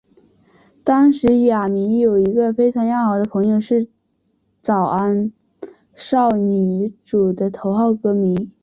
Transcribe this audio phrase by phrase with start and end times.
[0.83, 3.87] 当时亚弥有一个非常要好的朋友是
[4.63, 5.31] 早安
[5.93, 8.49] 少女组的头号歌迷。